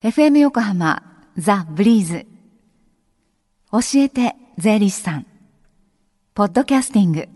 [0.00, 1.02] FM 横浜
[1.36, 2.24] ザ・ブリーズ。
[3.72, 5.26] 教えて税理士さん。
[6.34, 7.28] ポッドキャスティング。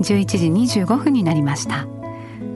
[0.00, 1.86] 11時25分になりました。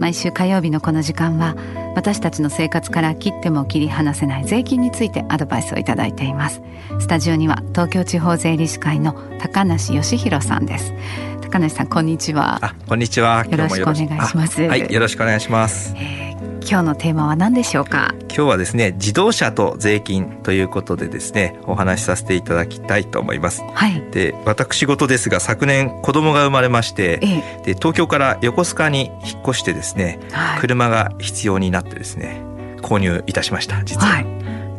[0.01, 1.57] 毎週火曜日のこの時間は
[1.95, 6.63] 私たちの生活から切っても切り離せない税金についてアドバイスをいただいています。
[7.01, 10.95] スタジオには東京地方税理士会の高梨義弘さんです。
[11.43, 12.65] 高梨さんこんにちは。
[12.65, 13.45] あこんにちは。
[13.45, 14.63] よろしくお願いします。
[14.63, 16.36] はいよろしくお願いします、えー
[16.69, 18.13] 今日のテーマは何でしょうか？
[18.23, 23.63] 今日はですね自動車と税金ということでですねお話しさせていただきたいと思います。
[23.63, 24.03] はい。
[24.11, 30.61] で私事ですが昨年子供が生まれましてえで東京から横須賀に引っ越してですねえはい。
[30.61, 32.43] 車が必要になってですね
[32.83, 34.27] 購入いたしました実は、はい。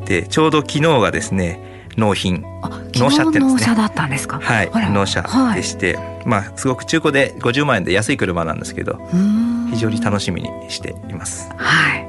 [0.05, 2.43] でちょうど昨日がですね納品。
[2.61, 4.39] あ納車って納車だったんですか？
[4.39, 8.93] はい納車はいでして、まあすごく中古で50万円で安い車なんですけど。
[8.93, 11.49] うーん非常に楽しみにしています。
[11.57, 12.07] はい。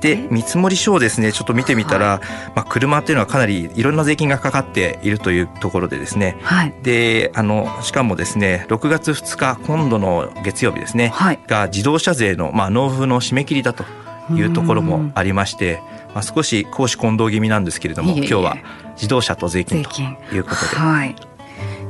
[0.00, 2.20] で見積書をですねちょっと見てみたら、
[2.54, 6.36] まあ、車っていうのはかなりいろんな税金がかかっているというところでですね。
[6.42, 6.74] はい。
[6.82, 11.40] であのしかもですね6月2日今度の月曜日ですね、はい。
[11.46, 13.84] が自動車税の、まあ、納付の締め切りだと
[14.32, 15.80] いうところもありまして、
[16.14, 18.56] まあ、少し公私混同気味なんですけれども今日は
[18.94, 19.90] 自動車と税金と
[20.34, 20.76] いうことで。
[20.76, 21.16] はい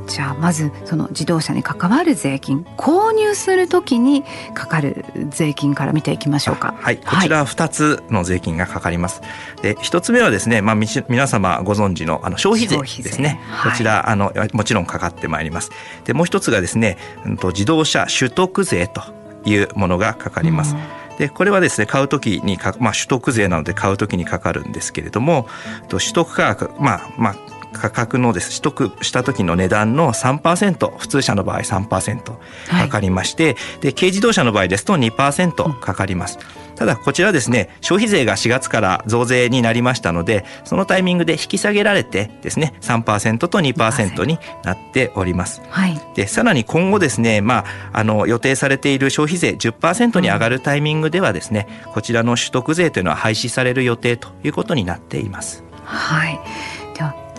[0.09, 4.23] じゃあまずその自動車に関わる税金購入するときに
[4.55, 9.21] かかる税金から見ていきましょうかはい、こちらは2つの税金がかかります。
[9.61, 13.39] で、1つ目はですね、まあ皆様ご存知のあの消費税ですね。
[13.49, 15.69] はいこちらあのもちろんかかってまいります。
[16.05, 19.01] で、もう一つがですね、うんと自動車取得税と
[19.45, 20.75] いうものがかかります。
[21.19, 25.47] でこれはですね買う時にか、まあ、取得税なので買う時にかかるんですけれども
[25.89, 36.39] と取得価格まあまあ価格のです取得した時の値段の3%普通車の場合3%かかりまして、で軽自動車の場合ですと2%かかります。
[36.75, 45.61] ただこちらですね消費税が4月から増税になりましたのでそのタイミングで引き下げられてですね3%と2%になっております。
[45.69, 55.63] はいでさらに今後ですね、まあ、あの予定されている消費税10%に上がるタイミングではですね、こちらの取得税というのは廃止される予定ということになっています。
[55.85, 56.39] はい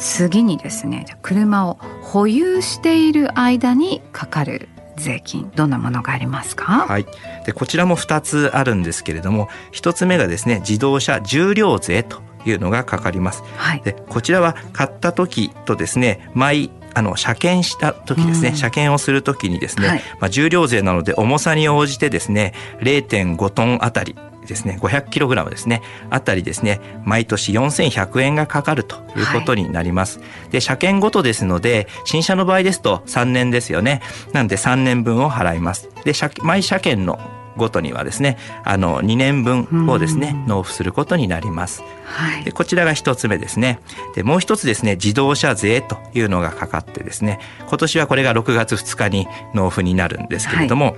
[0.01, 6.87] 次にですね車を保有している間にかかる税金どんなものがありますか？
[6.87, 7.07] はい、
[7.47, 13.43] でこちらも2つあるんですけれども1つ目がですね自動車重量税というのがかかります。
[13.57, 13.83] はい。
[13.83, 18.57] でこちらは買った時とですね毎あの車検した時ですね、うん。
[18.57, 20.03] 車検をする時にですね、はい。
[20.19, 24.17] まあ、重量税なので重さに応じてですね0.5トンあたり
[24.51, 25.81] ですね500キログラムですね
[26.11, 34.03] あたりですね毎年4100円がかかるということになります、で車検ごとですので新車の場合ですと3年ですよね。
[34.33, 35.89] なんで3年分を払います。
[36.05, 37.19] で車毎車検の
[37.57, 40.47] ごとにはですねあの2年分をですねうん。
[40.47, 41.83] 納付することになります。
[42.05, 42.45] はい。
[42.45, 43.81] でこちらが一つ目ですね。
[44.15, 50.97] でもう一つですね自動車税というのがかかってですね今年はこれが6月2日に納付になるんですけれども、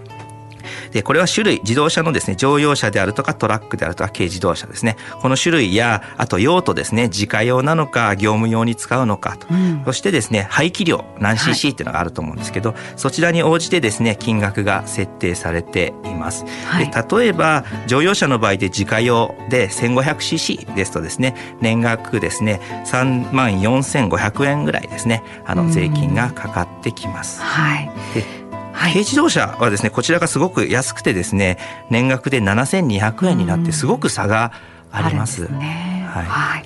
[0.93, 4.97] でこれは種類自動車のですね乗用車であるとかトラックであるとか軽自動車ですね。
[5.21, 9.83] この種類やあと用途ですね自家用なのか業務用に使うのかと、うん。
[9.85, 16.45] そしてですね排気量何 cc っていうのがあると思うんですけど、そちらに応じてですね金額が設定されています。
[16.67, 16.91] はい。
[16.91, 25.67] で例えば乗用車の場合で自家用で 1500cc ですとですね年額ですね3万4500円ぐらいですねあうん。
[25.67, 27.41] の税金がかかってきます。
[27.43, 27.91] はい。
[28.15, 28.42] で
[28.73, 28.93] はい。
[28.93, 31.59] 軽自動車はですねこちらがすごく安くてですね
[31.91, 34.53] 年額で7200円になってすごく差が
[34.91, 35.45] あります。
[35.45, 36.07] あるんですね。
[36.09, 36.27] はい。
[36.27, 36.65] はい。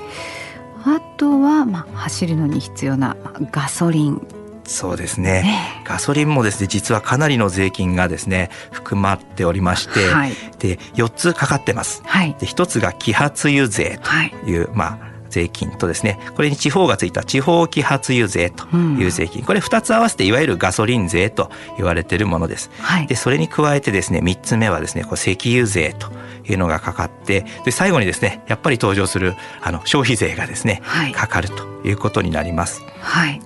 [0.85, 4.27] あとは、まあ、走るのに必要なまあガソリン、
[4.67, 5.43] そうですね。
[5.43, 5.83] ね。
[5.85, 10.33] ガソリンもですね実はかなりの税金がですね含まっておりまして、はい。
[10.59, 12.03] で4つかかってます。
[12.05, 12.37] はい。
[12.39, 14.63] で1つが揮発油税はいとい。
[14.63, 22.71] う、まあ税金とですねこれに地方がついた地方揮発油税という税金、これ2つ合わせていわゆるガソリン税と言われているものです。
[22.81, 23.07] はい。
[23.07, 26.09] でそれに加えてですね3つ目はですねこう石油税と
[26.51, 31.13] いうのがかかってで最後にですねやっぱり登場するあの消費税がですね、はい。
[31.13, 32.81] かかるということになります。
[33.01, 33.41] はい。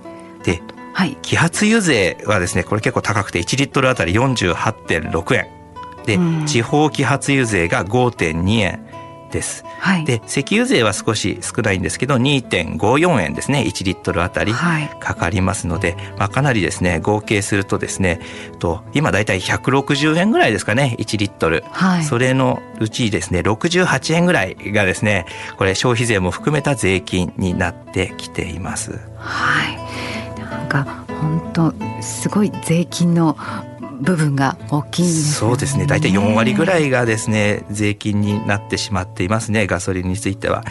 [0.44, 0.62] で
[0.94, 1.16] はい。
[1.22, 5.48] 揮発油税はですねこれ結構高くて1リットルあたり48.6円。
[6.06, 6.46] で、うん。
[6.46, 8.86] 地方揮発油税が5.2円
[9.30, 9.64] です。
[9.78, 18.20] はいで石油税は少し少ないんですけど2.54円ですね1リットルあたりはいかかりますので、まあ、かなりですね合計するとですね
[18.58, 21.64] と今だいたい160円ぐらいですかね1リットル。
[21.70, 25.26] はいそれのうちですね68円ぐらいがですね
[25.58, 28.98] これ消費税も含めた税金になってきています。
[29.16, 33.36] はいなんか本当すごい税金の
[34.00, 35.86] 部分が大きい、ね、そうですね。
[35.86, 39.66] 大体4割ぐらいがですね税金になってしまっていますね。
[39.66, 40.64] ガソリンについては。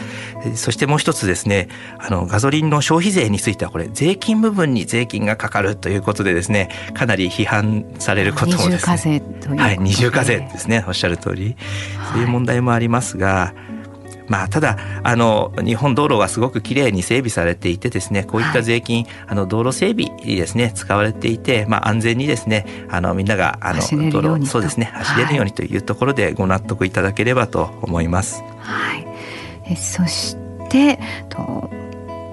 [0.54, 1.68] そしてもう一つですね
[1.98, 8.70] あのガソリンの消費税についてはこれ税金部分に税金がかかるということでですねかなり批判されることもですね。
[8.70, 10.84] 二重課税というはい二重課税ですね。
[10.86, 11.56] おっしゃる通り。
[12.12, 13.54] そういう問題もありますが、
[14.30, 23.80] まあ、ただあの日本道路はすごくきれいに整備されていてですねこういった税金、はい、あの道路整備にですね使われていて、まあ、安全にですねあのみんながあの
[24.12, 28.44] 道路そうですね走れるようにというところでご納得いただければと思います。
[28.60, 29.06] はい、
[29.66, 30.36] えそし
[30.68, 31.40] てと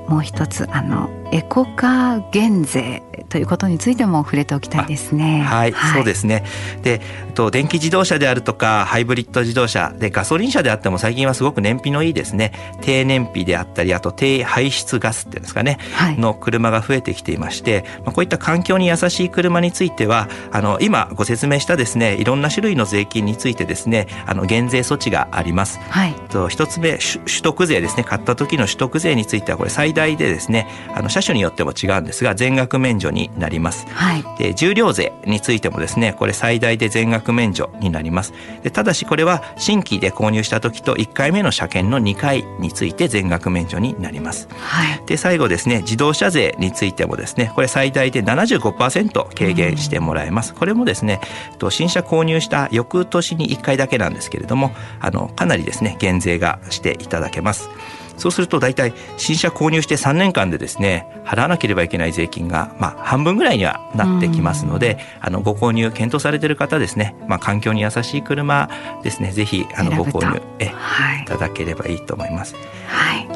[0.08, 5.42] もう一つあのエコカー減税ということについても触れておきたいですね。
[5.42, 6.44] はい、はい、そうですね。
[6.82, 7.02] で、
[7.34, 12.54] と電気自動車であるとかハイブリッド自動車でガソリン車であっても最近はすごく燃費のいいですね。
[12.82, 25.80] 低燃費であったりあと低排出ガスっていうんですかね、はい、の車が増えてきていまして、まあこういった環境に優しい車についてはあの今ご説明したですねいろんな種類の税金についてですねあの減税措置があります。
[25.90, 26.14] はい。
[26.30, 33.88] と一つ目取得税ですね買った時の取得税についてはこれ最大でですねあの車種によっても違うんですが全額免除になります。
[33.90, 38.34] はい、で重量税についてもですねこれ最大で全額免除になります。
[38.64, 51.20] でただしこれは新規で購入した時と1回目の車検の2回について全額免除になります、はい、で最後ですね自動車税についてもですねこれ最大で75%軽減してもらえます、これもですね
[51.70, 57.70] 新車購入した翌年に1回だけなんですけれどもあのかなりですね減税がしていただけます
[58.18, 68.70] そうすると大体新車購入して3年間でですね払わなければいけない税金がまあ半分ぐらいにはなってきますので、あのご購入検討されている方ですね、まあ、環境に優しい車
[69.04, 72.56] ですねぜひあのご購入え、はい、いただければいいと思います。
[72.88, 73.28] はい。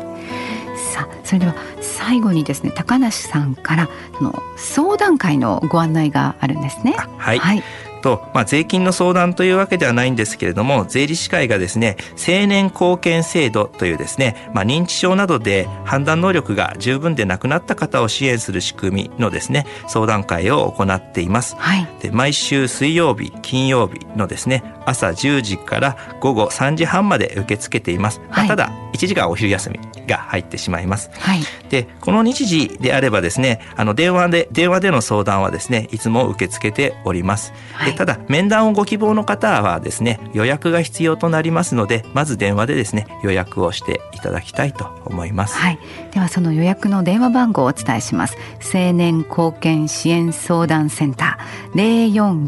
[0.93, 3.89] さあそれでは最後にですね高梨さんから
[4.19, 6.95] の相談会のご案内があるんですね。
[7.17, 7.63] はい、はい
[8.01, 21.56] と、まあ、税金の相談というわけではないんですけれども税理士会がですね青年貢献制度というですね、まあ、認知症などで判断能力が十分でなくなった方を支援する仕組みのですね相談会を行っています。
[21.57, 28.21] はい、で毎週水曜日金曜日のですね朝10時から午後3時半まで受け付けています。
[28.30, 31.09] はい、ただ1時間お昼休みが入ってしまいます。
[31.13, 37.53] はい、でこの日時であればですねあの電話で電話での相談はですねいつも受け付けております。
[37.91, 45.55] はい、ただ面談をご希望の方はですね予約が必要となりますのでまず電話でですね予約をしていただきたいと思います。
[45.57, 45.79] はい、
[46.11, 48.38] ではその予約の電話番号をお伝えします。
[48.73, 51.77] 青年貢献支援相談センター。
[51.77, 52.47] 零四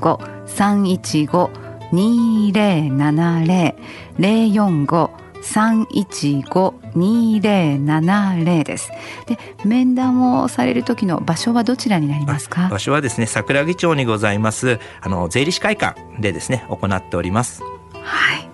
[5.44, 8.90] 五三一五二零七零零四五三一五二零七零です。
[9.28, 12.70] で、面談をされる時の場所はどちらになりますか？
[12.70, 17.62] 場所はですね、桜木町にございますあの税理士会館でですね行っております。
[17.94, 18.50] はい。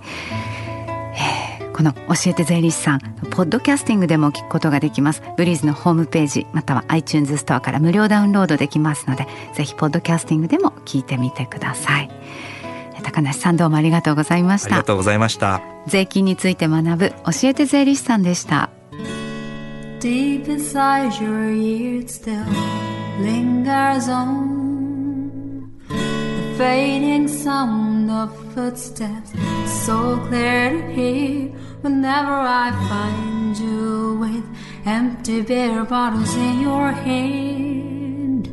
[1.73, 2.99] この教えて税理士さん
[3.31, 12.09] ポッドキャスティングでも聞くことができますブリーズのホームページまたは iTunes ストアから無料ダウンロードできますのでぜひポッドキャスティングでも聞いてみてください
[13.09, 17.15] 高梨さんどうもありがとうございましたありがとうございました税金について学ぶ教
[17.49, 18.69] えて税理士さんでした
[19.99, 22.45] Deep inside your ear still
[23.21, 29.33] lingers on The fading sound of footsteps
[29.87, 31.51] So clear to hear
[31.81, 34.45] Whenever I find you with
[34.85, 38.47] Empty beer bottles in your hand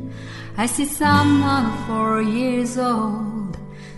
[0.56, 3.25] I see someone four years old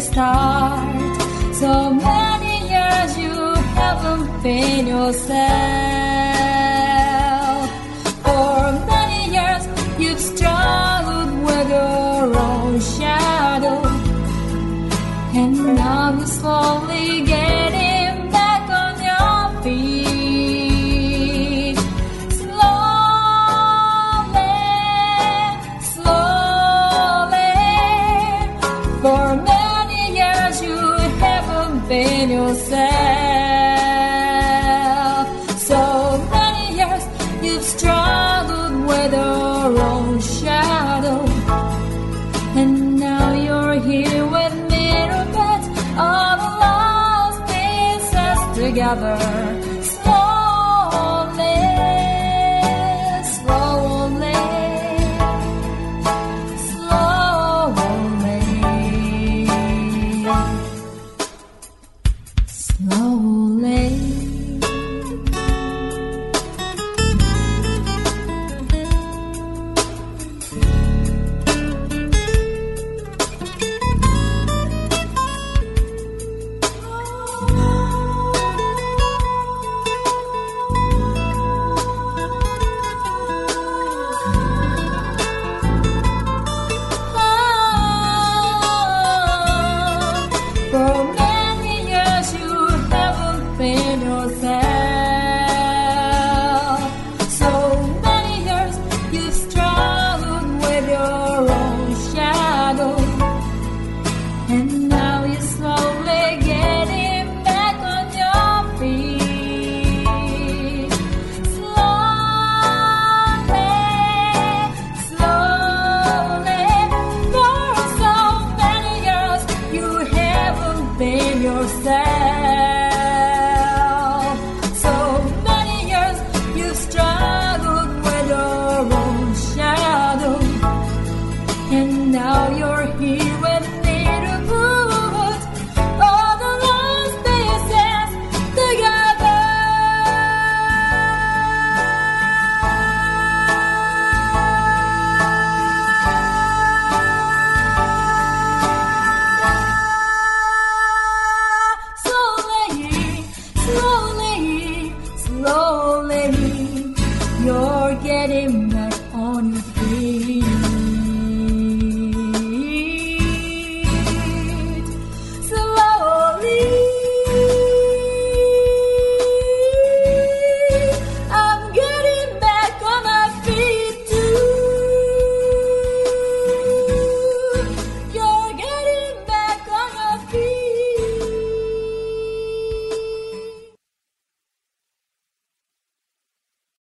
[0.00, 1.54] start.
[1.54, 5.79] So many years you haven't been yourself.
[32.30, 32.80] yourself.
[35.58, 35.80] So
[36.30, 37.04] many years
[37.42, 41.24] you've struggled with your own shadow,
[42.60, 45.64] and now you're here with me, Robert,
[45.98, 49.69] all lost pieces together.